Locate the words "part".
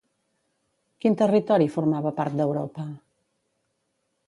2.21-2.37